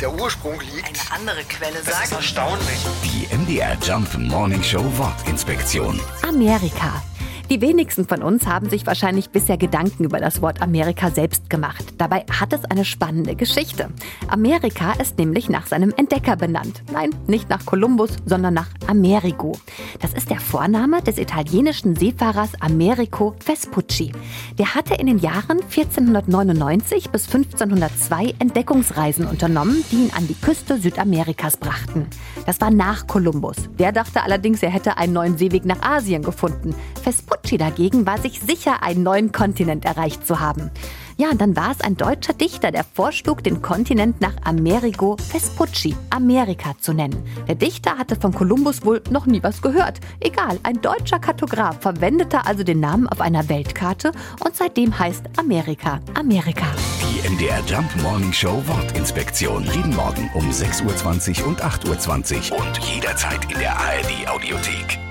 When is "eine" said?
0.88-1.20, 12.64-12.84